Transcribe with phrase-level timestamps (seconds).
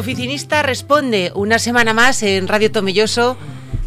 [0.00, 3.36] oficinista responde una semana más en Radio Tomelloso,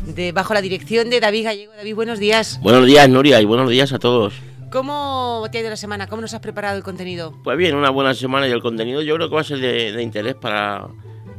[0.05, 1.73] de, bajo la dirección de David Gallego.
[1.75, 2.59] David, buenos días.
[2.61, 4.35] Buenos días, Nuria, y buenos días a todos.
[4.71, 6.05] ¿Cómo te ha ido la semana?
[6.05, 7.33] ¿Cómo nos has preparado el contenido?
[7.43, 10.03] Pues bien, una buena semana y el contenido yo creo que va a ser de,
[10.03, 10.87] interés para,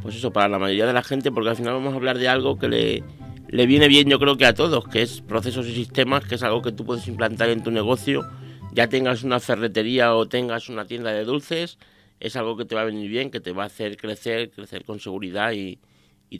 [0.03, 2.27] pues eso, para la mayoría de la gente, porque al final vamos a hablar de
[2.27, 3.05] algo que le,
[3.47, 6.43] le viene bien yo creo que a todos, que es procesos y sistemas, que es
[6.43, 8.29] algo que tú puedes implantar en tu negocio,
[8.73, 11.79] ya tengas una ferretería o tengas una tienda de dulces,
[12.21, 14.85] es algo que te va a venir bien, que te va a hacer crecer, crecer
[14.85, 15.79] con seguridad y,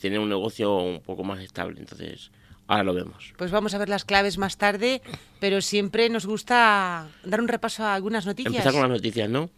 [0.01, 1.79] tener un negocio un poco más estable.
[1.79, 2.33] Entonces,
[2.67, 3.33] ahora lo vemos.
[3.39, 5.03] Pues vamos a ver las claves más tarde,
[5.39, 8.55] pero siempre nos gusta dar un repaso a algunas noticias.
[8.55, 9.51] Empezar con las noticias, ¿no?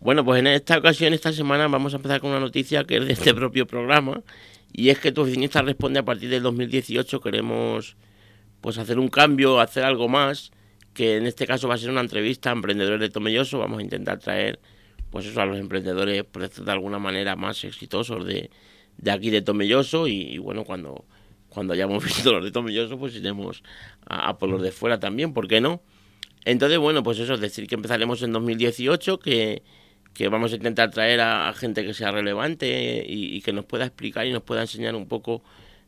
[0.00, 3.06] Bueno, pues en esta ocasión, esta semana, vamos a empezar con una noticia que es
[3.06, 4.22] de este propio programa,
[4.72, 7.96] y es que tu oficinista responde a partir del 2018 queremos
[8.60, 10.50] pues hacer un cambio, hacer algo más,
[10.92, 13.82] que en este caso va a ser una entrevista a emprendedores de Tomelloso, vamos a
[13.82, 14.58] intentar traer
[15.16, 18.50] pues eso, a los emprendedores pues, de alguna manera más exitosos de,
[19.10, 21.06] aquí de Tomelloso y, bueno, cuando,
[21.48, 23.62] cuando hayamos visto los de Tomelloso, pues iremos
[24.04, 25.80] a, por los de fuera también, ¿por qué no?
[26.44, 29.62] Entonces, bueno, pues eso es decir que empezaremos en 2018, que,
[30.12, 34.26] que vamos a intentar traer a, gente que sea relevante y, que nos pueda explicar
[34.26, 35.42] y nos pueda enseñar un poco,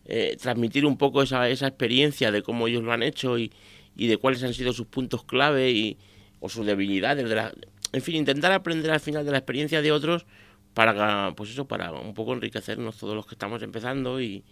[0.06, 3.52] eh, transmitir un poco esa, esa experiencia de cómo ellos lo han hecho y,
[3.94, 5.98] y de cuáles han sido sus puntos clave y,
[6.40, 7.52] o sus debilidades de la,
[7.92, 10.26] en fin, intentar aprender al final de la experiencia de otros
[10.74, 14.44] para, pues eso, para un poco enriquecernos todos los que estamos empezando y,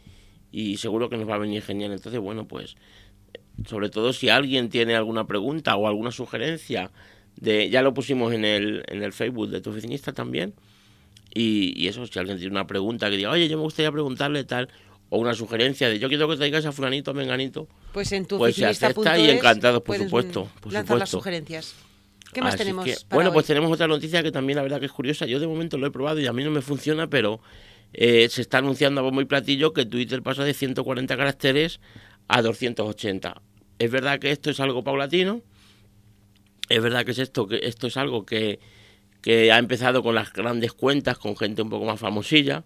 [0.78, 1.93] seguro que nos va a venir genial.
[1.93, 2.77] Entonces, bueno, pues
[3.67, 6.91] sobre todo si alguien tiene alguna pregunta o alguna sugerencia,
[7.37, 10.55] de ya lo pusimos en el, en el Facebook de tu oficinista también,
[11.34, 14.71] y, eso, si alguien tiene una pregunta que diga, oye, yo me gustaría preguntarle tal,
[15.11, 18.39] o una sugerencia de yo quiero que traigas a fulanito, a menganito, pues en tu
[18.39, 20.48] pues se acepta y encantados, por supuesto.
[20.61, 21.75] Por lanzar las sugerencias.
[22.37, 23.06] ¿Qué más tenemos?
[23.09, 25.25] bueno, pues tenemos otra noticia que también la verdad que es curiosa.
[25.25, 27.41] Yo de momento lo he probado y a mí no me funciona, pero
[27.94, 31.81] eh, se está anunciando a bombo y platillo que Twitter pasa de 140 caracteres
[32.28, 33.41] a 280.
[33.78, 35.41] Es verdad que esto es algo paulatino.
[36.69, 38.60] Es verdad que es esto, que esto es algo que,
[39.22, 42.65] que ha empezado con las grandes cuentas, con gente un poco más famosilla.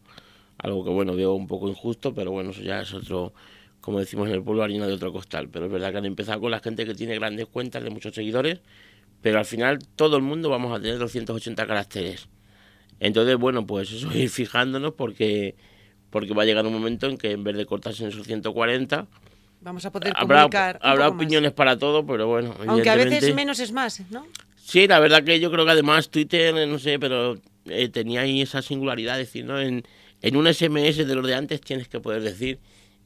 [0.59, 3.35] Algo que bueno, veo un poco injusto, pero bueno, eso ya es otro,
[3.81, 5.49] como decimos en el pueblo, harina de otro costal.
[5.49, 8.17] Pero es verdad que han empezado con la gente que tiene grandes cuentas de muchos
[8.17, 8.63] seguidores
[9.23, 12.29] pero al final todo el mundo vamos a tener 280 caracteres.
[12.99, 15.57] Entonces, bueno, pues eso ir fijándonos porque,
[16.11, 19.07] porque va a llegar un momento en que en vez de cortarse en esos 140,
[19.61, 20.79] vamos a poder habrá, comunicar.
[20.83, 22.55] habrá opiniones para todo, pero bueno.
[22.67, 24.27] Aunque a veces menos es más, ¿no?
[24.57, 28.41] Sí, la verdad que yo creo que además Twitter, no sé, pero eh, tenía ahí
[28.41, 29.61] esa singularidad, es decir, ¿no?
[29.61, 29.85] En,
[30.23, 32.59] en un SMS de los de antes tienes que poder decir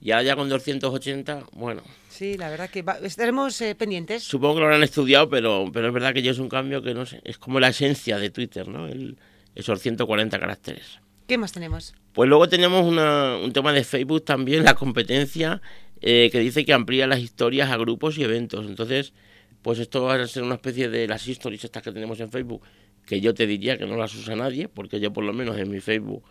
[0.04, 1.82] y ahora ya con 280, bueno.
[2.10, 4.22] Sí, la verdad que estaremos eh, pendientes.
[4.22, 6.92] Supongo que lo habrán estudiado, pero, pero es verdad que ya es un cambio que
[6.92, 8.87] no sé, es como la esencia de Twitter, ¿no?
[8.87, 9.16] El,
[9.54, 11.00] esos 140 caracteres.
[11.26, 11.94] ¿Qué más tenemos?
[12.12, 15.62] Pues luego tenemos una, un tema de Facebook también, la competencia,
[16.03, 18.66] eh, que dice que amplía las historias a grupos y eventos.
[18.66, 19.14] Entonces,
[19.62, 22.60] pues esto va a ser una especie de las stories estas que tenemos en Facebook,
[23.06, 25.70] que yo te diría que no las usa nadie, porque yo por lo menos en
[25.70, 26.25] mi Facebook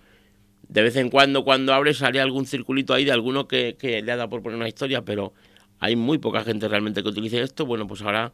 [0.67, 4.15] de vez en cuando, cuando abre, sale algún circulito ahí de alguno que, le ha
[4.15, 5.33] dado por poner una historia, pero
[5.79, 7.65] hay muy poca gente realmente que utilice esto.
[7.65, 8.31] Bueno, pues ahora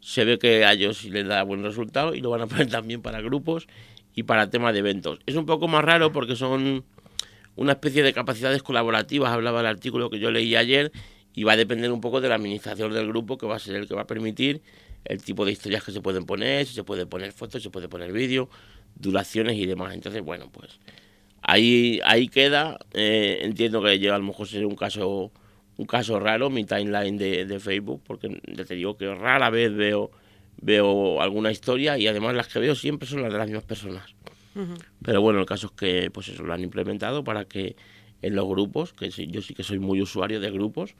[0.00, 3.02] se ve que a ellos les da buen resultado y lo van a poner también
[3.02, 3.68] para grupos
[4.14, 5.20] y para temas de eventos.
[5.26, 6.84] Es un poco más raro porque son
[7.56, 10.92] una especie de capacidades colaborativas, hablaba el artículo que yo leí ayer,
[11.34, 13.76] y va a depender un poco de la administración del grupo, que va a ser
[13.76, 14.60] el que va a permitir
[15.04, 17.70] el tipo de historias que se pueden poner, si se puede poner fotos, si se
[17.70, 18.48] puede poner vídeo,
[18.96, 19.94] duraciones y demás.
[19.94, 20.80] Entonces, bueno, pues
[21.48, 22.78] Ahí, ahí queda.
[22.92, 25.32] Eh, entiendo que lleva a lo mejor ser un caso,
[25.78, 30.10] un caso raro, mi timeline de, Facebook, porque te digo que rara vez veo,
[30.60, 34.14] veo alguna historia y además las que veo siempre son las de las mismas personas.
[35.02, 37.76] Pero bueno, el caso es que pues eso lo han implementado para que
[38.20, 40.96] en los grupos, que yo sí que soy muy usuario de grupos,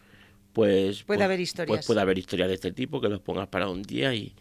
[0.55, 1.77] pues, puede pues, haber historias.
[1.77, 4.33] Pues puede haber historias de este tipo que los pongas para un día y,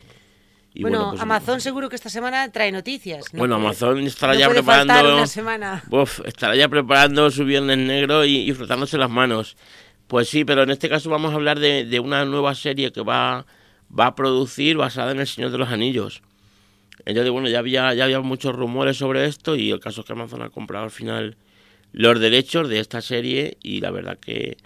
[0.81, 3.25] bueno, pues, Amazon seguro que esta semana trae noticias.
[3.33, 5.15] Bueno, Amazon estará ya preparando.
[5.15, 5.83] Una semana.
[6.25, 9.55] estará ya preparando su viernes negro y, frotándose las manos.
[10.07, 13.45] Pues sí, pero en este caso vamos a hablar de, una nueva serie que va,
[13.97, 16.21] va a producir basada en El Señor de los Anillos.
[17.05, 20.13] Entonces, bueno, ya había, ya había muchos rumores sobre esto y el caso es que
[20.13, 21.37] Amazon ha comprado al final
[21.91, 24.57] los derechos de esta serie y la verdad que,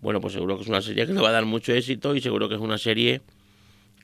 [0.00, 2.20] bueno, pues seguro que es una serie que le va a dar mucho éxito y
[2.20, 3.22] seguro que es una serie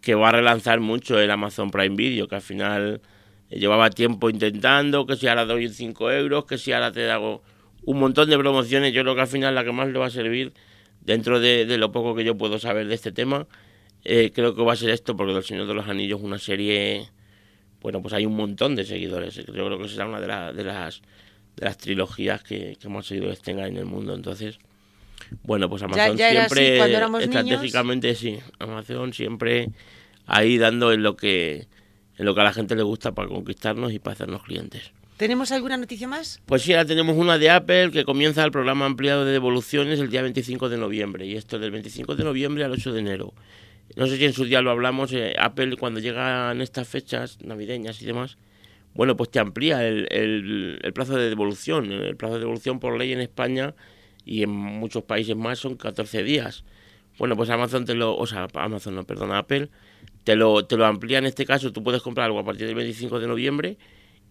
[0.07, 3.01] que va a relanzar mucho el Amazon Prime Video, que al final
[3.51, 7.43] llevaba tiempo intentando, que si ahora doy 5 euros, que si ahora te hago
[7.83, 10.11] un montón de promociones, yo creo que al final la que más le va a
[10.11, 10.53] servir,
[11.01, 13.49] dentro de, lo poco que yo puedo saber de este tema,
[14.05, 16.39] eh, creo que va a ser esto, porque El Señor de los Anillos es una
[16.39, 17.09] serie,
[17.81, 21.03] bueno, pues hay un montón de seguidores, yo creo que será una de, de las
[21.57, 24.15] de las trilogías que, que hemos seguido que tenga en el mundo.
[24.15, 24.61] Entonces,
[25.43, 29.71] bueno, pues Amazon siempre, estratégicamente sí, Amazon siempre
[30.27, 31.67] ahí dando en lo que
[32.19, 34.93] en lo que a la gente le gusta para conquistarnos y para hacernos clientes.
[35.17, 36.41] ¿Tenemos alguna noticia más?
[36.45, 40.11] Pues sí, ahora tenemos una de Apple que comienza el programa ampliado de devoluciones el
[40.11, 43.35] día 25 de noviembre y esto del 25 de noviembre al 8 de enero.
[43.97, 48.03] No sé si en su día lo hablamos, eh, Apple cuando llegan estas fechas navideñas
[48.03, 48.37] y demás,
[48.95, 51.93] bueno, pues te amplía el, el, plazo de devolución.
[51.93, 53.75] El plazo de devolución por ley en España
[54.27, 56.65] y en muchos países más son 14 días.
[57.19, 59.71] Bueno, pues Amazon te lo, o sea, Amazon no, perdona, Apple
[60.27, 62.75] te lo, te lo amplía en este caso, tú puedes comprar algo a partir del
[62.75, 63.79] 25 de noviembre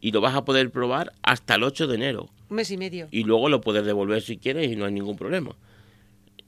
[0.01, 2.29] y lo vas a poder probar hasta el 8 de enero.
[2.49, 3.07] Un mes y medio.
[3.11, 5.55] Y luego lo puedes devolver si quieres y no hay ningún problema.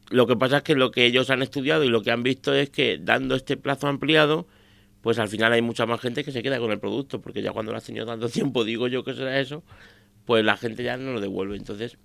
[0.09, 2.53] Lo que pasa es que lo que ellos han estudiado y lo que han visto
[2.53, 4.47] es que dando este plazo ampliado,
[4.99, 7.53] pues al final hay mucha más gente que se queda con el producto, porque ya
[7.53, 9.63] cuando lo has tenido tanto tiempo, digo yo que será eso,
[10.25, 11.55] pues la gente ya no lo devuelve.
[11.55, 11.97] Entonces,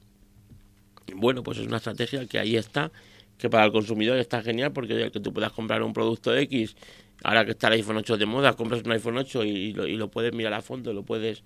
[1.15, 2.93] bueno, pues es una estrategia que ahí está,
[3.39, 6.77] que para el consumidor está genial, porque el que tú puedas comprar un producto X
[7.25, 9.97] ahora que está el iPhone 8 de moda, compras un iPhone 8 y, lo, y
[9.97, 11.43] lo puedes mirar a fondo, lo puedes,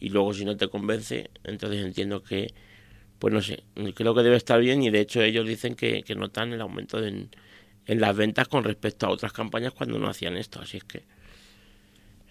[0.00, 2.52] y luego si no te convence, entonces entiendo que,
[3.18, 3.64] pues no sé,
[3.94, 7.02] creo que debe estar bien y de hecho ellos dicen que, que notan el aumento
[7.02, 7.30] en,
[7.86, 11.02] en las ventas con respecto a otras campañas cuando no hacían esto, así es que...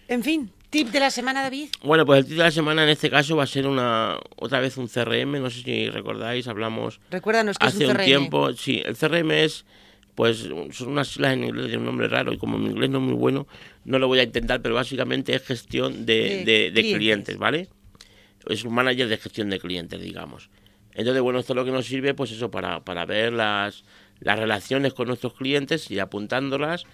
[0.06, 1.68] En fin, tip de la semana, David.
[1.84, 4.58] Bueno, pues el tip de la semana en este caso va a ser una otra
[4.58, 8.52] vez un CRM, no sé si recordáis, hablamos Recuérdanos que hace es un, un tiempo,
[8.54, 9.64] sí, el CRM es
[10.16, 12.98] pues son unas siglas en inglés de un nombre raro y como mi inglés no
[12.98, 13.46] es muy bueno,
[13.84, 17.36] no lo voy a intentar, pero básicamente es gestión de, de, clientes.
[17.36, 17.68] ¿vale?
[18.48, 20.50] Es un manager de gestión de clientes, digamos.
[20.92, 23.82] Entonces, bueno, esto es lo que nos sirve, pues eso, para, para ver las,
[24.20, 26.84] las relaciones con nuestros clientes y apuntándolas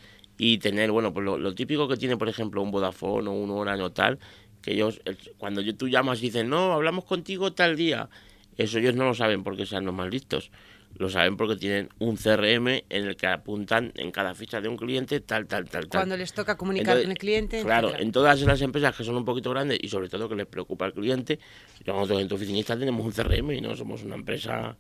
[0.42, 3.82] y tener, bueno, pues lo, típico que tiene, por ejemplo, un Vodafone o un Orange
[3.82, 4.18] o tal,
[4.62, 4.98] que ellos,
[5.36, 8.08] cuando tú llamas y dicen, no, hablamos contigo tal día,
[8.56, 10.50] eso ellos no lo saben porque sean los más listos
[10.96, 14.76] lo saben porque tienen un CRM en el que apuntan en cada ficha de un
[14.76, 16.00] cliente tal, tal, tal, tal.
[16.00, 17.62] Cuando les toca comunicar con el cliente.
[17.62, 20.46] Claro, en todas las empresas que son un poquito grandes y sobre todo que les
[20.46, 21.38] preocupa al cliente,
[21.86, 24.76] nosotros en tu oficinista tenemos un CRM y no somos una empresa...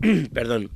[0.34, 0.70] Perdón.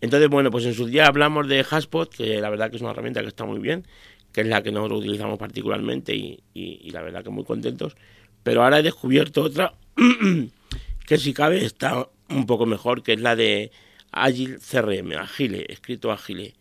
[0.00, 2.90] Entonces, bueno, pues en su día hablamos de Haspot, que la verdad que es una
[2.90, 3.86] herramienta que está muy bien,
[4.32, 7.96] que es la que nosotros utilizamos particularmente y, y la verdad que muy contentos.
[8.42, 9.74] Pero ahora he descubierto otra
[11.06, 13.70] que si cabe está un poco mejor, que es la de
[14.12, 16.54] Agile CRM, Agile, escrito Agile.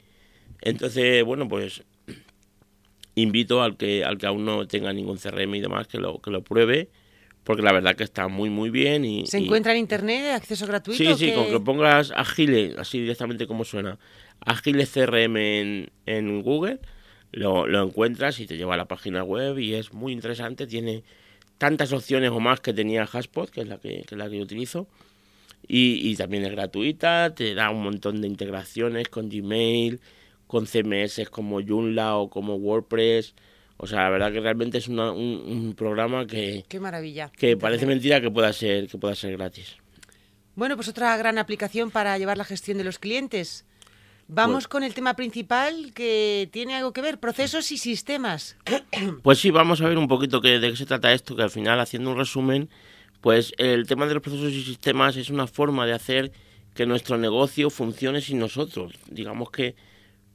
[0.62, 1.84] Entonces, bueno, pues
[3.16, 6.32] invito al que al que aún no tenga ningún CRM y demás que lo que
[6.32, 6.90] lo pruebe
[7.46, 10.98] porque la verdad que está muy muy bien y se encuentra en internet acceso gratuito
[10.98, 13.98] sí sí con que pongas agile así directamente como suena
[14.42, 16.80] agile crm en, en Google
[17.32, 21.04] lo, lo, encuentras y te lleva a la página web y es muy interesante tiene
[21.58, 24.38] tantas opciones o más que tenía Haspot que es la que, que es la que
[24.38, 24.88] yo utilizo
[25.68, 30.00] y, también es gratuita, te da un montón de integraciones con Gmail,
[30.48, 33.34] con CMS como Joomla o como WordPress.
[33.78, 36.64] O sea, la verdad que realmente es un, programa que...
[36.68, 37.32] Qué maravilla.
[37.38, 39.76] Que parece mentira que pueda ser, que pueda ser gratis.
[40.56, 43.66] Bueno, pues otra gran aplicación para llevar la gestión de los clientes.
[44.28, 48.58] Vamos pues con el tema principal que tiene algo que ver, procesos y sistemas.
[49.22, 51.80] Pues sí, vamos a ver un poquito de qué se trata esto, que al final,
[51.80, 52.70] haciendo un resumen,
[53.22, 56.32] pues el tema de los procesos y sistemas es una forma de hacer
[56.74, 58.94] que nuestro negocio funcione sin nosotros.
[59.10, 59.76] Digamos que,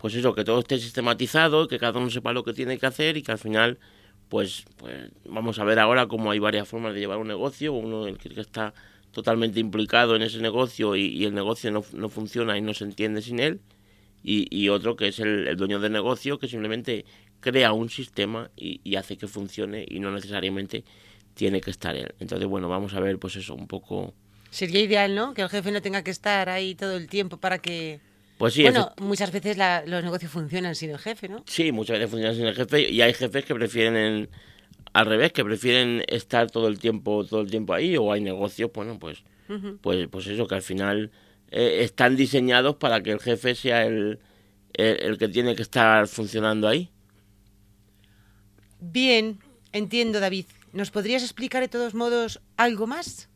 [0.00, 3.18] pues eso, que todo esté sistematizado, que cada uno sepa lo que tiene que hacer
[3.18, 3.78] y que al final,
[4.30, 7.74] pues, pues vamos a ver ahora cómo hay varias formas de llevar un negocio.
[7.74, 8.72] Uno el que está
[9.12, 13.20] totalmente implicado en ese negocio y, el negocio no, no, funciona y no se entiende
[13.20, 13.60] sin él.
[14.22, 17.04] Y, otro que es el, dueño del negocio que simplemente
[17.40, 20.84] crea un sistema y, y hace que funcione y no necesariamente
[21.34, 22.14] tiene que estar él.
[22.20, 24.14] Entonces, bueno, vamos a ver, pues eso, un poco...
[24.50, 25.34] Sería ideal, ¿no?
[25.34, 28.00] Que el jefe no tenga que estar ahí todo el tiempo para que...
[28.40, 28.62] Pues sí.
[28.62, 31.44] Bueno, muchas veces los negocios funcionan sin el jefe, ¿no?
[31.46, 34.30] Sí, muchas veces funcionan sin el jefe y hay jefes que prefieren
[34.94, 38.70] al revés, que prefieren estar todo el tiempo todo el tiempo ahí o hay negocios,
[38.72, 39.24] bueno, pues
[39.82, 41.10] pues pues eso que al final
[41.50, 44.20] eh, están diseñados para que el jefe sea el,
[44.72, 46.88] el que tiene que estar funcionando ahí.
[48.80, 49.38] Bien,
[49.72, 50.46] entiendo, David.
[50.72, 53.28] ¿Nos podrías explicar de todos modos algo más?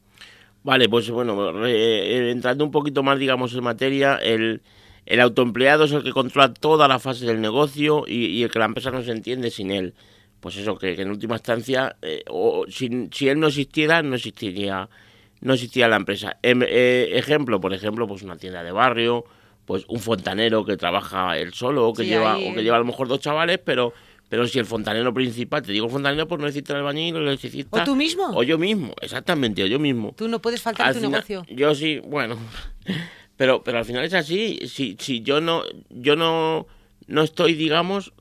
[0.62, 4.62] Vale, pues bueno, eh, entrando un poquito más, digamos, en materia, el,
[5.06, 8.64] el autoempleado es el que controla toda la fase del negocio y, el que la
[8.64, 9.94] empresa no se entiende sin él.
[10.40, 14.88] Pues eso, que, en última instancia, eh, o, si, si, él no existiera, no existiría,
[15.40, 16.36] no existiría la empresa.
[16.42, 19.24] Em, eh, ejemplo, por ejemplo, pues una tienda de barrio,
[19.64, 22.84] pues un fontanero que trabaja él solo, o que lleva, o que lleva a lo
[22.84, 23.92] mejor dos chavales, pero
[24.28, 27.82] Pero si el fontanero principal, te digo fontanero por no decirte el albañil el electricista.
[27.82, 28.30] ¿O tú mismo?
[28.34, 30.12] O yo mismo, exactamente, o yo mismo.
[30.16, 31.44] Tú no puedes faltar Al tu final- negocio.
[31.54, 32.36] Yo sí, bueno.
[33.36, 34.60] Pero, pero al final es así.
[34.68, 36.66] Si, si yo no, yo no,
[37.06, 38.12] no estoy, digamos,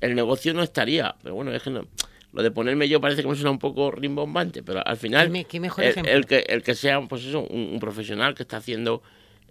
[0.00, 1.16] el negocio no estaría.
[1.22, 1.86] Pero bueno, es que no.
[2.32, 5.26] Lo de ponerme yo parece que me suena un poco rimbombante, pero al final.
[5.26, 6.12] Qué me- qué mejor el, ejemplo.
[6.12, 9.02] el que, el que sea, pues eso, un, un profesional que está haciendo,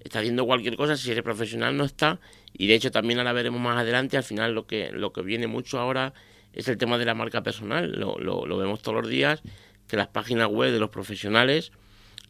[0.02, 2.20] está haciendo cualquier cosa, si ese profesional no está.
[2.54, 5.48] Y de hecho también ahora veremos más adelante, al final lo que, lo que viene
[5.48, 6.14] mucho ahora
[6.54, 7.92] es el tema de la marca personal.
[7.92, 9.42] Lo, lo, lo vemos todos los días,
[9.88, 11.74] que las páginas web de los profesionales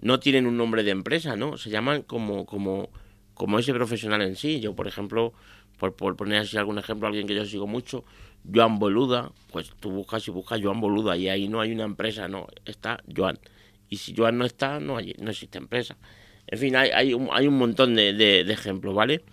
[0.01, 1.57] no tienen un nombre de empresa, ¿no?
[1.57, 2.89] Se llaman como, como,
[3.33, 4.59] como ese profesional en sí.
[4.59, 5.33] Yo, por ejemplo,
[5.77, 8.03] por, poner así algún ejemplo, alguien que yo sigo mucho,
[8.53, 12.27] Joan Boluda, pues tú buscas y buscas Joan Boluda y ahí no hay una empresa,
[12.27, 13.39] no, está Joan.
[13.89, 15.97] Y si Joan no está, no, hay, no existe empresa.
[16.47, 19.23] En fin, hay, hay, un, hay un montón de, de- de ejemplos, ¿vale?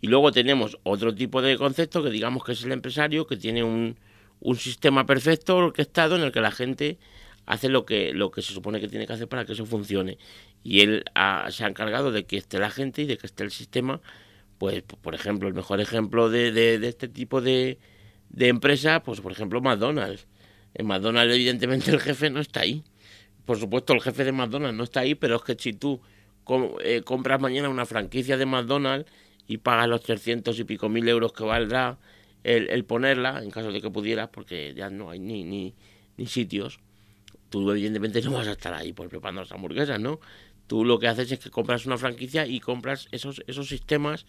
[0.00, 3.64] Y luego tenemos otro tipo de concepto que digamos que es el empresario, que tiene
[3.64, 3.96] un,
[4.40, 6.98] un sistema perfecto orquestado en el que la gente
[7.46, 10.18] hace lo que, lo que se supone que tiene que hacer para que eso funcione.
[10.64, 13.44] Y él ha- se ha encargado de que esté la gente y de que esté
[13.44, 14.00] el sistema.
[14.58, 17.78] Pues, por ejemplo, el mejor ejemplo de, de- este tipo de,
[18.30, 20.26] de empresa, pues por ejemplo McDonald's.
[20.74, 22.84] En McDonald's evidentemente el jefe no está ahí.
[23.44, 26.00] Por supuesto el jefe de McDonald's no está ahí, pero es que si tú
[26.82, 29.10] eh, compras mañana una franquicia de McDonald's
[29.46, 31.98] y pagas los 300 y pico mil euros que valdrá
[32.44, 35.74] el, el ponerla, en caso de que pudieras, porque ya no hay ni, ni,
[36.16, 36.80] ni sitios,
[37.50, 40.20] tú evidentemente no vas a estar ahí pues, preparando las hamburguesas, ¿no?
[40.66, 44.26] Tú lo que haces es que compras una franquicia y compras esos, esos sistemas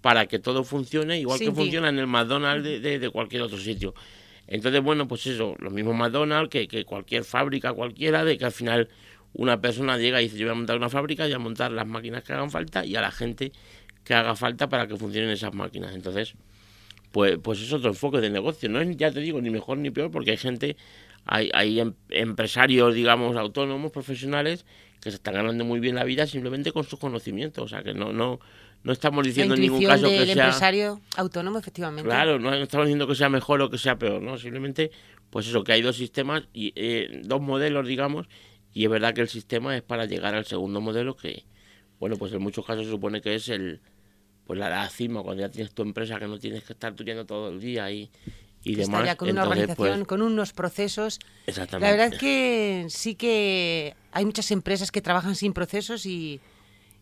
[0.00, 1.56] para que todo funcione igual que ti.
[1.64, 3.94] funciona en el McDonald's de, de- de cualquier otro sitio.
[4.46, 8.52] Entonces, bueno, pues eso, los mismos McDonald's que, que cualquier fábrica cualquiera, de que al
[8.52, 8.88] final
[9.32, 11.86] una persona llega y dice, yo voy a montar una fábrica, voy a montar las
[11.86, 13.52] máquinas que hagan falta y a la gente
[14.04, 15.94] que haga falta para que funcionen esas máquinas.
[15.94, 16.34] Entonces,
[17.12, 18.68] pues, pues es otro enfoque de negocio.
[18.68, 20.76] No es, ya te digo, ni mejor ni peor, porque hay gente,
[21.30, 24.66] hay, hay em- empresarios, digamos, autónomos, profesionales,
[25.00, 27.64] que se están ganando muy bien la vida simplemente con sus conocimientos.
[27.64, 28.40] O sea, que no, no,
[28.82, 30.46] no estamos diciendo en ningún caso del que sea...
[30.46, 32.02] empresario autónomo, efectivamente.
[32.02, 34.38] Claro, no estamos diciendo que sea mejor o que sea peor, ¿no?
[34.38, 34.90] Simplemente,
[35.30, 38.26] pues eso, que hay dos sistemas y eh, dos modelos, digamos,
[38.74, 41.44] y es verdad que el sistema es para llegar al segundo modelo que,
[42.00, 43.80] bueno, pues en muchos casos se supone que es el,
[44.48, 47.24] pues la, la cima, cuando ya tienes tu empresa que no tienes que estar tuyendo
[47.24, 48.10] todo el día y,
[48.62, 49.16] y Está demás.
[49.16, 51.18] con una Entonces, organización, pues, con unos procesos.
[51.46, 51.86] exactamente.
[51.86, 56.40] La verdad es que sí que hay muchas empresas que trabajan sin procesos y,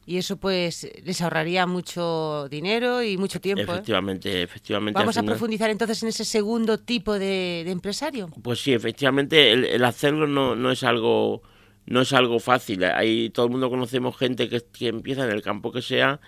[0.07, 3.63] y eso pues les ahorraría mucho dinero y mucho tiempo.
[3.63, 3.75] ¿eh?
[3.75, 4.99] Efectivamente, efectivamente.
[4.99, 8.29] Vamos a final- profundizar entonces en ese segundo tipo de, de empresario.
[8.43, 11.43] Pues sí, efectivamente, el, el hacerlo no, no es algo
[11.87, 12.85] no es algo fácil.
[12.85, 16.21] Hay, todo el mundo conocemos gente que, que empieza en el campo que sea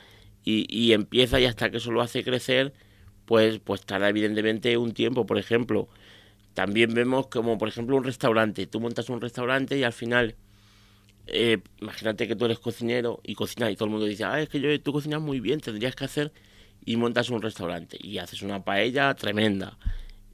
[0.43, 2.73] y, y empieza y hasta que eso lo hace crecer,
[3.31, 5.25] pues, pues tarda evidentemente un tiempo.
[5.25, 5.87] Por ejemplo,
[6.53, 8.67] también vemos como, por ejemplo, un restaurante.
[8.67, 10.35] Tú montas un restaurante y al final,
[11.29, 14.49] eh, imagínate que tú eres cocinero y cocinas y todo el mundo dice, ah, es
[14.49, 16.33] que yo, tú cocinas muy bien, tendrías que hacer
[16.85, 19.79] y montas un restaurante y haces una paella tremenda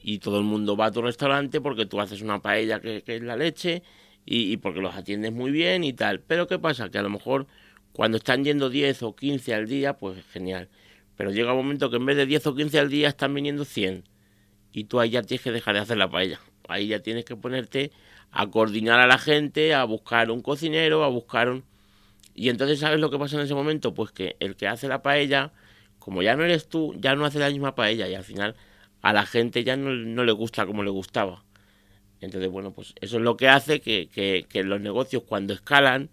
[0.03, 3.23] y todo el mundo va a tu restaurante porque tú haces una paella que, es
[3.23, 3.83] la leche
[4.25, 6.21] y, y porque los atiendes muy bien y tal.
[6.21, 6.89] Pero ¿qué pasa?
[6.89, 7.47] Que a lo mejor
[7.93, 10.71] cuando están yendo 10 o 15 al día, pues genial.
[11.17, 13.65] Pero llega un momento que en vez de 10 o 15 al día están viniendo
[13.65, 14.05] 100
[14.73, 16.41] y tú ahí ya tienes que dejar de hacer la paella.
[16.69, 17.93] Ahí ya tienes que ponerte
[18.31, 21.65] a coordinar a la gente, a buscar un cocinero, a buscar un...
[22.35, 23.95] Y entonces, ¿sabes lo que pasa en ese momento?
[23.95, 25.53] Pues que el que hace la paella,
[25.99, 28.55] como ya no eres tú, ya no hace la misma paella y al final
[29.01, 31.45] a la gente ya no, no le gusta como le gustaba.
[32.21, 36.11] Entonces, bueno, pues eso es lo que hace que, que, que los negocios cuando escalan,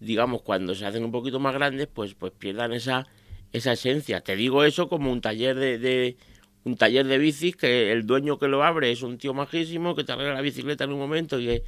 [0.00, 3.06] digamos, cuando se hacen un poquito más grandes, pues, pues pierdan esa,
[3.52, 4.20] esa esencia.
[4.20, 6.16] Te digo eso como un taller de, de-
[6.64, 10.04] un taller de bicis que el dueño que lo abre es un tío majísimo que
[10.04, 11.62] te arregla la bicicleta en un momento y que,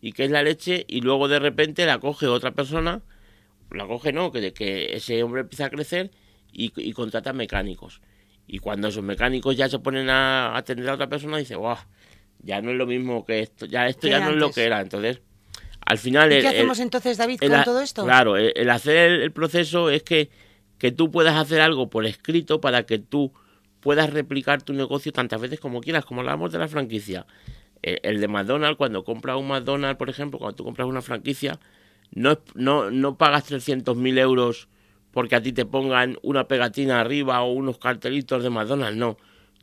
[0.00, 3.02] y que es la leche y luego de repente la coge otra persona,
[3.70, 6.10] la coge no, que, que ese hombre empieza a crecer
[6.52, 8.00] y, y contrata mecánicos.
[8.48, 11.76] Y cuando esos mecánicos ya se ponen a atender a otra persona, dice, guau,
[12.42, 14.80] ya no es lo mismo que esto, ya esto ya no es lo que era.
[14.80, 15.20] Entonces,
[15.86, 16.32] al final...
[16.32, 18.02] ¿Y el- qué el- hacemos entonces, David, el con todo esto?
[18.04, 20.30] Claro, el, hacer el, el proceso es que,
[20.80, 23.32] que tú puedas hacer algo por escrito para que tú
[23.80, 27.26] puedas replicar tu negocio tantas veces como quieras, como hablábamos de la franquicia.
[27.82, 31.60] El, de McDonald's, cuando compras un McDonald's, por ejemplo, cuando tú compras una franquicia,
[32.12, 34.68] no, no, no pagas 300.000 euros
[35.12, 39.18] porque a ti te pongan una pegatina arriba o unos cartelitos de McDonald's, no.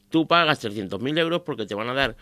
[0.09, 2.15] Tú pagas 300.000 euros porque te van a dar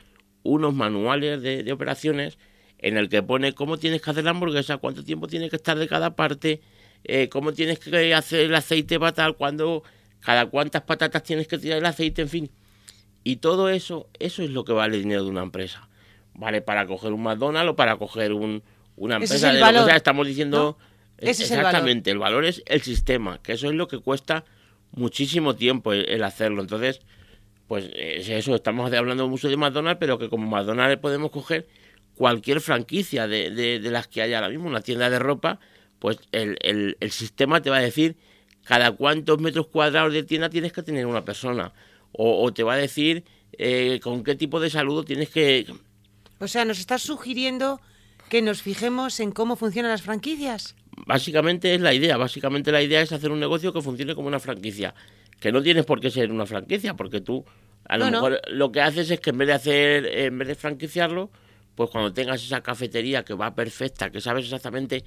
[0.44, 2.38] unos manuales de, de operaciones
[2.78, 5.78] en el que pone cómo tienes que hacer la hamburguesa, cuánto tiempo tiene que estar
[5.78, 6.62] de cada parte,
[7.08, 9.84] eh, cómo tienes que hacer el aceite para tal, cuándo,
[10.20, 12.50] cada cuántas patatas tienes que tirar el aceite, en fin.
[13.24, 15.88] Y todo eso, eso es lo que vale el dinero de una empresa.
[16.34, 18.62] Vale para coger un McDonald's o para coger un,
[18.96, 19.96] una empresa de lo que sea.
[19.96, 20.78] Estamos diciendo
[21.18, 22.46] exactamente, el valor.
[22.46, 24.46] es el sistema, que eso es lo que cuesta
[24.92, 26.62] muchísimo tiempo el, hacerlo.
[26.62, 27.02] Entonces,
[27.68, 31.68] pues eso, estamos hablando mucho de McDonald's, pero que como McDonald's podemos coger
[32.16, 35.60] cualquier franquicia de, de, las que hay ahora mismo, una tienda de ropa,
[36.06, 38.16] pues el, el, el sistema te va a decir
[38.64, 41.74] cada cuántos metros cuadrados de tienda tienes que tener una persona.
[42.12, 45.66] O, te va a decir eh, con qué tipo de saludo tienes que...
[46.40, 47.82] O sea, nos estás sugiriendo
[48.30, 50.76] que nos fijemos en cómo funcionan las franquicias.
[51.08, 54.40] Básicamente es la idea, básicamente la idea es hacer un negocio que funcione como una
[54.40, 54.94] franquicia,
[55.40, 57.44] que no tienes por qué ser una franquicia, porque tú
[57.86, 60.54] a lo mejor lo que haces es que en vez de hacer, en vez de
[60.54, 61.32] franquiciarlo,
[61.76, 65.04] pues cuando tengas esa cafetería que va perfecta, que sabes exactamente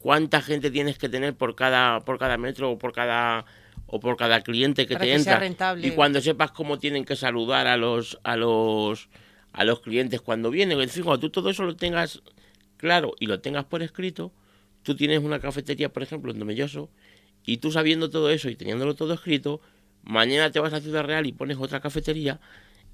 [0.00, 3.44] cuánta gente tienes que tener por cada, por cada metro o por cada
[3.86, 5.40] o por cada cliente que te entra.
[5.80, 9.08] y cuando sepas cómo tienen que saludar a los a los
[9.52, 12.22] a los clientes cuando vienen, en fin, cuando tú todo eso lo tengas
[12.76, 14.32] claro y lo tengas por escrito,
[14.84, 16.88] tú tienes una cafetería, por ejemplo, en Domelloso,
[17.44, 19.60] y tú sabiendo todo eso y teniéndolo todo escrito,
[20.04, 22.40] mañana te vas a Ciudad Real y pones otra cafetería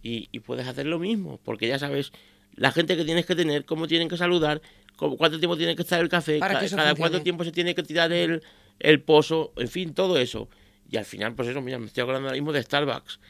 [0.03, 2.11] y, y puedes hacer lo mismo, porque ya sabes
[2.57, 4.61] la gente que tienes que tener, cómo tienen que saludar,
[4.97, 8.43] cuánto tiempo tiene que estar el café, cada, cuánto tiempo se tiene que tirar el,
[8.79, 10.49] el pozo, en fin, todo eso.
[10.91, 13.21] Y al final, pues eso, mira, me estoy hablando ahora mismo de Starbucks.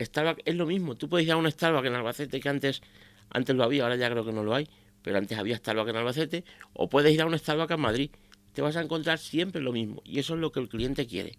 [0.00, 0.94] Starbucks es lo mismo.
[0.94, 2.82] Tú puedes ir a un Starbucks en Albacete, que antes,
[3.30, 4.68] antes lo había, ahora ya creo que no lo hay,
[5.02, 8.10] pero antes había Starbucks en Albacete, o puedes ir a un Starbucks en Madrid.
[8.52, 10.02] Te vas a encontrar siempre lo mismo.
[10.04, 11.36] Y eso es lo que el cliente quiere.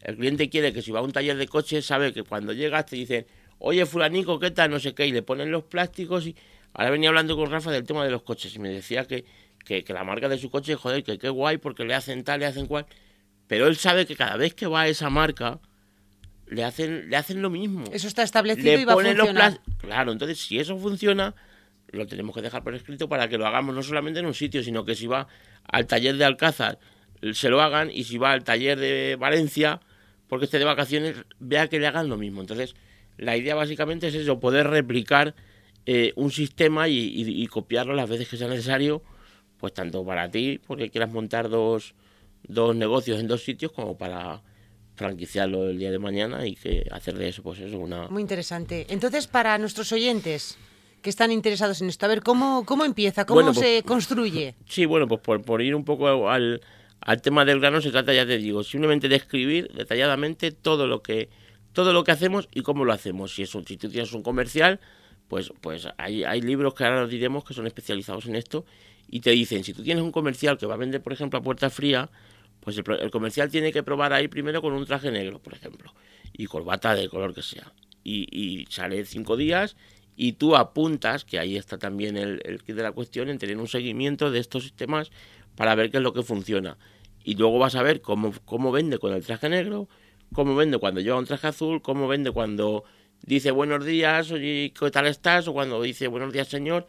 [0.00, 2.86] El cliente quiere que si va a un taller de coches, sabe que cuando llegas
[2.86, 3.26] te dicen,
[3.58, 4.70] oye, fulanico, ¿qué tal?
[4.70, 6.26] No sé qué, y le ponen los plásticos.
[6.26, 6.36] y
[6.74, 9.24] Ahora venía hablando con Rafa del tema de los coches y me decía que,
[9.64, 12.40] que, que la marca de su coche, joder, que qué guay porque le hacen tal,
[12.40, 12.86] le hacen cual.
[13.46, 15.60] Pero él sabe que cada vez que va a esa marca,
[16.46, 17.84] le hacen, le hacen lo mismo.
[17.92, 19.60] Eso está establecido y va a funcionar.
[19.78, 21.34] claro, entonces si eso funciona,
[21.88, 24.62] lo tenemos que dejar por escrito para que lo hagamos no solamente en un sitio,
[24.62, 25.28] sino que si va
[25.64, 26.78] al taller de Alcázar,
[27.32, 29.80] se lo hagan, y si va al taller de Valencia,
[30.28, 32.40] porque esté de vacaciones, vea que le hagan lo mismo.
[32.40, 32.74] Entonces,
[33.16, 35.34] la idea básicamente es eso, poder replicar
[35.86, 39.02] eh, un sistema y, y, copiarlo las veces que sea necesario,
[39.58, 41.94] pues tanto para ti, porque quieras montar dos,
[42.42, 44.42] dos negocios en dos sitios como para
[44.94, 48.86] franquiciarlo el día de mañana y que hacer de eso pues eso una muy interesante.
[48.90, 50.58] Entonces para nuestros oyentes
[51.00, 54.84] que están interesados en esto a ver cómo cómo empieza cómo pues, se construye sí
[54.84, 56.60] bueno pues por, ir un poco al,
[57.00, 61.02] al tema del grano se trata ya te digo simplemente de escribir detalladamente todo lo
[61.02, 61.30] que
[61.72, 63.34] todo lo que hacemos y cómo lo hacemos.
[63.34, 64.80] Si es un si tú tienes un comercial
[65.32, 68.66] pues pues hay, hay libros que ahora nos diremos que son especializados en esto
[69.08, 71.42] y te dicen si tú tienes un comercial que va a vender por ejemplo a
[71.42, 72.10] puerta fría
[72.60, 75.92] pues el, comercial tiene que probar ahí primero con un traje negro, por ejemplo,
[76.32, 77.72] y corbata de color que sea.
[78.04, 79.76] Y, sale cinco días
[80.16, 83.56] y tú apuntas, que ahí está también el, el kit de la cuestión, en tener
[83.56, 85.10] un seguimiento de estos sistemas
[85.56, 86.76] para ver qué es lo que funciona.
[87.24, 89.88] Y luego vas a ver cómo, cómo vende con el traje negro,
[90.32, 92.84] cómo vende cuando lleva un traje azul, cómo vende cuando
[93.24, 95.48] dice buenos días, oye, ¿qué tal estás?
[95.48, 96.86] O cuando dice buenos días, señor.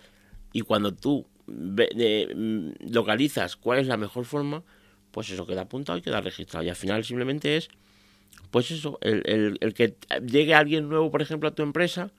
[0.52, 4.64] Y cuando tú mm, localizas cuál es la mejor forma,
[5.12, 6.66] pues eso queda apuntado y queda registrado.
[6.66, 7.70] Y al final simplemente es,
[8.52, 12.12] pues eso, el, el, que llegue alguien nuevo, por ejemplo, a tu empresa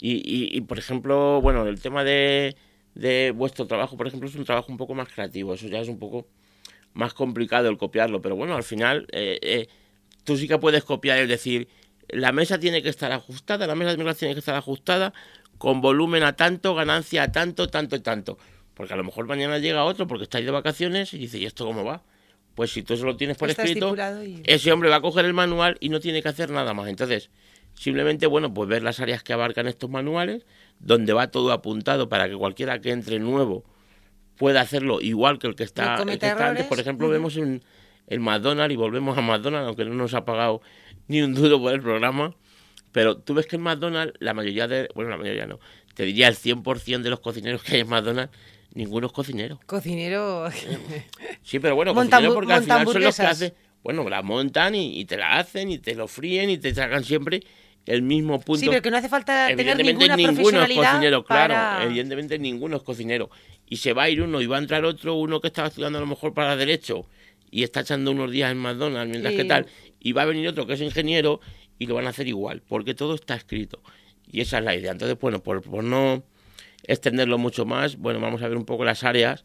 [0.00, 2.56] y, y, por ejemplo, bueno, el tema de,
[2.94, 5.88] de vuestro trabajo, por ejemplo, es un trabajo un poco más creativo, eso ya es
[5.88, 6.26] un poco
[6.92, 9.68] más complicado el copiarlo, pero bueno, al final eh, eh,
[10.24, 11.68] tú sí que puedes copiar, es decir,
[12.14, 15.12] la mesa tiene que estar ajustada, la mesa de tiene que estar ajustada
[15.58, 18.38] con volumen a tanto, ganancia a tanto, tanto y tanto.
[18.74, 21.64] Porque a lo mejor mañana llega otro porque estáis de vacaciones y dice, ¿y esto
[21.64, 22.02] cómo va?
[22.54, 23.94] Pues si tú eso lo tienes por escrito,
[24.44, 26.88] ese hombre va a coger el manual y no tiene que hacer nada más.
[26.88, 27.30] Entonces,
[27.74, 30.46] simplemente, bueno, pues ver las áreas que abarcan estos manuales,
[30.78, 33.64] donde va todo apuntado para que cualquiera que entre nuevo
[34.36, 36.66] pueda hacerlo igual que el que está, antes.
[36.66, 37.64] Por ejemplo, vemos en
[38.06, 40.60] el McDonald's y volvemos a McDonald's, aunque no nos ha pagado
[41.08, 42.34] ni un duro por el programa.
[42.92, 44.88] Pero tú ves que en McDonald's, la mayoría de.
[44.94, 45.58] Bueno, la mayoría no.
[45.94, 48.36] Te diría el 100% de los cocineros que hay en McDonald's
[48.74, 49.60] Ninguno es cocinero.
[49.66, 50.48] Cocinero.
[51.42, 53.54] Sí, pero bueno, cocinero porque al final son los que hacen.
[53.82, 57.42] Bueno, la montan y, te la hacen y te lo fríen y te sacan siempre
[57.84, 58.60] el mismo punto.
[58.60, 61.84] Sí, pero que no hace falta tener ninguna ninguno es cocinero, claro.
[61.84, 63.30] Evidentemente ninguno es cocinero.
[63.68, 65.98] Y se va a ir uno y va a entrar otro, uno que estaba estudiando
[65.98, 67.06] a lo mejor para derecho
[67.50, 69.66] y está echando unos días en McDonald's, mientras que tal.
[70.04, 71.40] Y va a venir otro que es ingeniero
[71.80, 73.82] y lo van a hacer igual, porque todo está escrito.
[74.30, 74.92] Y esa es la idea.
[74.92, 76.22] Entonces, bueno, por, por no
[76.84, 79.44] extenderlo mucho más, bueno, vamos a ver un poco las áreas.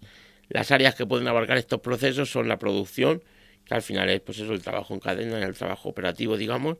[0.50, 3.24] Las áreas que pueden abarcar estos procesos son la producción,
[3.66, 6.78] que al final es pues eso, el trabajo en cadena, el trabajo operativo, digamos,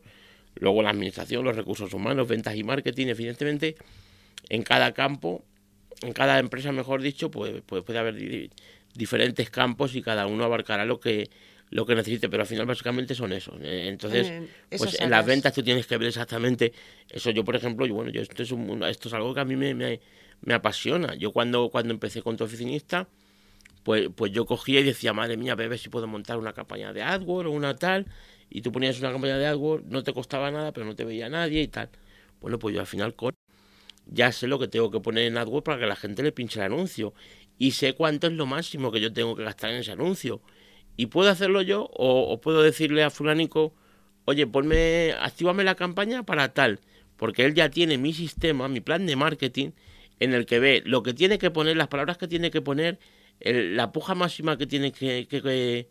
[0.56, 3.76] Luego la administración, los recursos humanos, ventas y marketing, evidentemente,
[4.48, 5.44] en cada campo,
[6.02, 8.50] en cada empresa, mejor dicho, pues, pues puede haber
[8.94, 11.30] diferentes campos y cada uno abarcará lo que
[11.70, 13.54] lo que necesite, pero al final básicamente son esos.
[13.60, 16.72] Eh, entonces, eh, pues en las ventas tú tienes que ver exactamente
[17.08, 17.30] eso.
[17.30, 18.52] Yo, por ejemplo, yo, bueno, yo esto es,
[18.88, 20.00] esto es algo que a mí me, me,
[20.42, 21.14] me, apasiona.
[21.14, 23.08] Yo cuando, cuando empecé con tu oficinista,
[23.84, 27.02] pues, pues yo cogía y decía, madre mía, bebé, si puedo montar una campaña de
[27.02, 28.06] AdWords o una tal,
[28.50, 31.28] y tú ponías una campaña de AdWords, no te costaba nada, pero no te veía
[31.28, 31.88] nadie y tal.
[32.40, 33.34] Bueno, pues yo al final con
[34.06, 36.58] ya sé lo que tengo que poner en AdWords para que la gente le pinche
[36.58, 37.14] el anuncio.
[37.58, 40.40] Y sé cuánto es lo máximo que yo tengo que gastar en ese anuncio.
[41.00, 43.72] Y puedo hacerlo yo o, puedo decirle a fulanico,
[44.26, 46.78] oye, ponme, actívame la campaña para tal.
[47.16, 49.70] Porque él ya tiene mi sistema, mi plan de marketing,
[50.18, 52.98] en el que ve lo que tiene que poner, las palabras que tiene que poner,
[53.40, 55.88] la puja máxima que tiene que,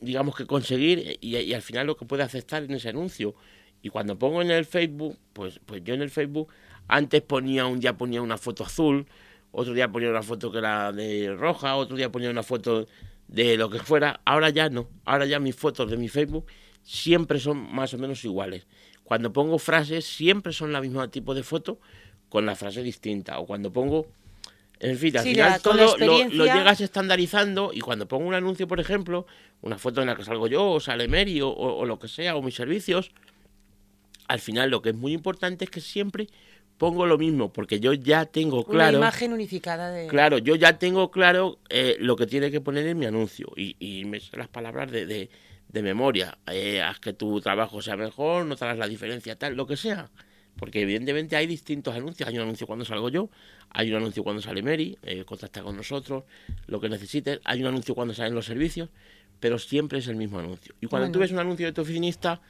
[0.00, 3.34] digamos que conseguir y, al final lo que puede aceptar en ese anuncio.
[3.82, 6.48] Y cuando pongo en el Facebook, pues, pues yo en el Facebook
[6.88, 9.04] antes ponía un día ponía una foto azul,
[9.50, 12.88] otro día ponía una foto que era de roja, otro día ponía una foto
[13.32, 14.20] de lo que fuera.
[14.24, 14.88] Ahora ya no.
[15.04, 16.46] Ahora ya mis fotos de mi Facebook
[16.82, 18.66] siempre son más o menos iguales.
[19.04, 21.80] Cuando pongo frases siempre son la misma tipo de foto
[22.28, 23.38] con la frase distinta.
[23.38, 24.06] O cuando pongo...
[24.80, 29.26] En fin, al final todo lo, llegas estandarizando y cuando pongo un anuncio, por ejemplo,
[29.60, 32.34] una foto en la que salgo yo, o sale Mary, o, o lo que sea,
[32.34, 33.12] o mis servicios,
[34.26, 36.26] al final lo que es muy importante es que siempre
[36.82, 38.98] pongo lo mismo, porque yo ya tengo claro...
[38.98, 40.08] Una imagen unificada de...
[40.08, 43.76] Claro, yo ya tengo claro eh, lo que tiene que poner en mi anuncio y,
[43.78, 46.38] y me sé las palabras de, de, memoria.
[46.48, 50.10] Eh, haz que tu trabajo sea mejor, no hagas la diferencia, tal, lo que sea.
[50.56, 52.28] Porque evidentemente hay distintos anuncios.
[52.28, 53.30] Hay un anuncio cuando salgo yo,
[53.70, 56.24] hay un anuncio cuando sale Mary, eh, contacta con nosotros,
[56.66, 57.38] lo que necesites.
[57.44, 58.88] Hay un anuncio cuando salen los servicios,
[59.38, 60.74] pero siempre es el mismo anuncio.
[60.80, 62.40] Y cuando tú ves un anuncio de tu oficinista,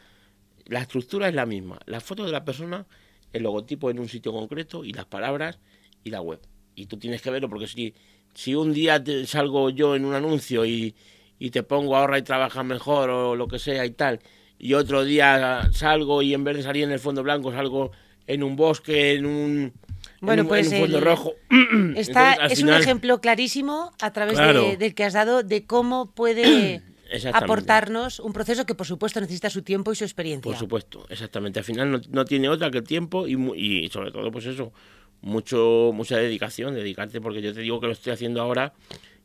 [0.69, 1.79] la estructura es la misma.
[1.85, 2.87] La foto de la persona
[3.33, 5.59] el logotipo en un sitio concreto y las palabras
[6.05, 6.41] y la web.
[6.75, 7.95] Y tú tienes que verlo porque si,
[8.35, 10.95] si un día te salgo yo en un anuncio y,
[11.39, 14.21] y te pongo ahorra y trabaja mejor o lo que sea y tal,
[14.59, 17.91] y otro día salgo y en vez de salir en el fondo blanco salgo
[18.27, 19.73] en un bosque, en un,
[20.21, 21.33] bueno, pues fondo rojo.
[21.97, 24.39] Está, es un ejemplo clarísimo a través
[24.79, 26.83] del que has dado de cómo puede
[27.33, 30.51] aportarnos un proceso que por supuesto necesita su tiempo y su experiencia.
[30.51, 31.59] Por supuesto, exactamente.
[31.59, 34.73] Al final no, tiene otra que el tiempo y, y sobre todo pues eso,
[35.21, 38.73] mucho mucha dedicación, dedicarte porque yo te digo que lo estoy haciendo ahora,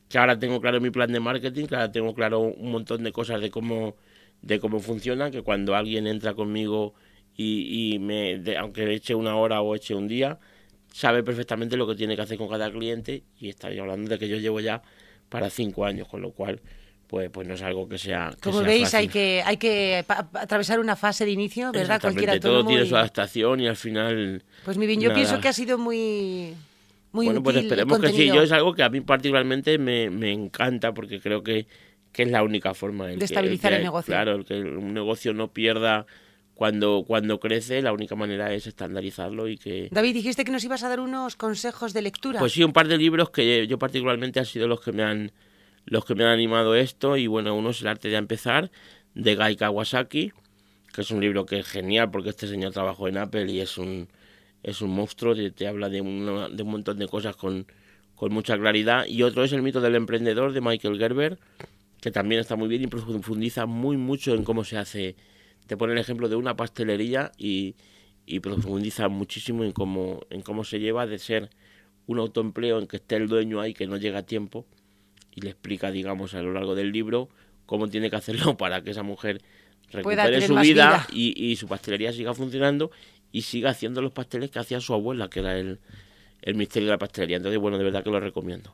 [0.10, 3.12] que ahora tengo claro mi plan de marketing, que ahora tengo claro un montón de
[3.12, 3.96] cosas de cómo
[4.42, 6.94] de cómo funciona, que cuando alguien entra conmigo
[7.36, 10.40] y, y me aunque eche una hora o eche un día,
[10.94, 14.28] sabe perfectamente lo que tiene que hacer con cada cliente y estaría hablando de que
[14.28, 14.82] yo llevo ya
[15.30, 16.62] para cinco años, con lo cual
[17.08, 18.36] pues, pues no es algo que sea.
[18.42, 22.02] Como veis, hay que hay que atravesar una fase de inicio, ¿verdad?
[22.02, 24.44] Cualquiera todo tiene su adaptación y al final.
[24.66, 26.54] Pues mi bien, yo pienso que ha sido muy.
[27.14, 28.28] Muy bueno, pues esperemos que sí.
[28.28, 31.66] Yo es algo que a mí particularmente me, me encanta porque creo que,
[32.12, 34.12] que es la única forma de estabilizar el, negocio.
[34.12, 36.06] Claro, el que un negocio no pierda
[36.54, 39.88] cuando, cuando crece, la única manera es estandarizarlo y que...
[39.92, 42.40] David, dijiste que nos ibas a dar unos consejos de lectura.
[42.40, 45.32] Pues sí, un par de libros que yo particularmente han sido los que me han
[45.88, 47.18] los que me han animado esto.
[47.18, 48.72] Y bueno, uno es El arte de empezar,
[49.16, 50.34] de Guy Kawasaki,
[50.94, 53.78] que es un libro que es genial porque este señor trabajó en Apple y es
[53.78, 54.08] un,
[54.64, 57.66] es un monstruo, te, te habla de, de un montón de cosas con,
[58.16, 59.06] con mucha claridad.
[59.08, 61.40] Y otro es El mito del emprendedor, de Michael Gerber,
[62.02, 65.16] que también está muy bien y profundiza muy mucho en cómo se hace.
[65.68, 67.76] Te pone el ejemplo de una pastelería y,
[68.26, 71.50] y profundiza muchísimo en cómo, en cómo se lleva de ser
[72.08, 74.66] un autoempleo en que esté el dueño ahí que no llega a tiempo
[75.38, 77.30] y le explica, digamos, a lo largo del libro
[77.68, 79.40] cómo tiene que hacerlo para que esa mujer
[79.92, 82.90] recupere su vida, Y, su pastelería siga funcionando
[83.32, 85.80] y siga haciendo los pasteles que hacía su abuela, que era el,
[86.56, 87.38] misterio de la pastelería.
[87.38, 88.74] Entonces, bueno, de verdad que lo recomiendo.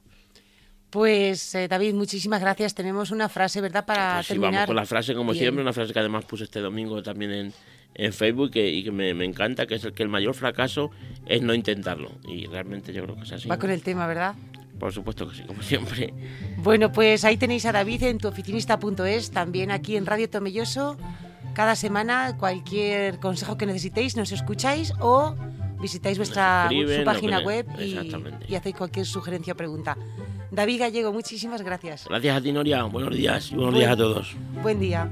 [0.90, 2.74] Pues eh, David, muchísimas gracias.
[2.76, 3.86] Tenemos una frase, ¿verdad?
[3.86, 4.54] Para pues terminar.
[4.54, 7.54] vamos con la frase, como siempre, una frase que además puse este domingo también en,
[7.96, 10.92] en Facebook y que me, me, encanta, que es el que el mayor fracaso
[11.26, 12.12] es no intentarlo.
[12.26, 13.50] Y realmente yo creo que es así.
[13.50, 14.36] Va con el tema, ¿verdad?
[14.80, 16.14] Por supuesto que sí, como siempre.
[16.58, 20.98] Bueno, pues ahí tenéis a David en tuoficinista.es, también aquí en Radio Tomelloso.
[21.54, 25.36] Cada semana, cualquier consejo que necesitéis, nos escucháis o
[25.80, 29.98] visitáis vuestra su página web y, hacéis cualquier sugerencia o pregunta.
[30.50, 32.06] David Gallego, muchísimas gracias.
[32.08, 32.84] Gracias a ti, Noria.
[32.84, 34.36] Buenos días y buenos días a todos.
[34.62, 35.10] Buen día.